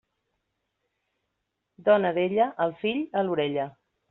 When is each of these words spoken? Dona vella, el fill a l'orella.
Dona 1.91 2.13
vella, 2.17 2.49
el 2.67 2.75
fill 2.81 3.05
a 3.13 3.25
l'orella. 3.31 3.69